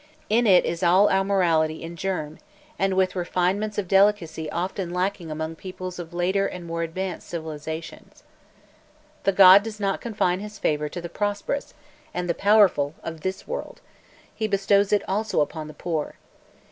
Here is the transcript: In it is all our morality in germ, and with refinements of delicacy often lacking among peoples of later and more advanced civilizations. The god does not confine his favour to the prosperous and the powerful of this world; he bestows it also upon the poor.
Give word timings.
In 0.31 0.47
it 0.47 0.65
is 0.65 0.81
all 0.81 1.09
our 1.09 1.23
morality 1.23 1.83
in 1.83 1.95
germ, 1.95 2.39
and 2.79 2.95
with 2.95 3.15
refinements 3.15 3.77
of 3.77 3.87
delicacy 3.87 4.49
often 4.49 4.91
lacking 4.91 5.29
among 5.29 5.53
peoples 5.55 5.99
of 5.99 6.11
later 6.11 6.47
and 6.47 6.65
more 6.65 6.81
advanced 6.81 7.27
civilizations. 7.29 8.23
The 9.25 9.31
god 9.31 9.61
does 9.61 9.79
not 9.79 10.01
confine 10.01 10.39
his 10.39 10.57
favour 10.57 10.89
to 10.89 11.01
the 11.01 11.07
prosperous 11.07 11.75
and 12.15 12.27
the 12.27 12.33
powerful 12.33 12.95
of 13.03 13.21
this 13.21 13.47
world; 13.47 13.79
he 14.33 14.47
bestows 14.47 14.91
it 14.91 15.07
also 15.07 15.39
upon 15.39 15.67
the 15.67 15.75
poor. 15.75 16.15